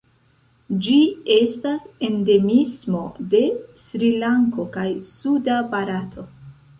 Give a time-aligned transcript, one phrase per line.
[0.85, 0.93] Ĝi
[1.33, 3.01] estas endemismo
[3.33, 3.41] de
[3.81, 6.25] Srilanko kaj suda Barato.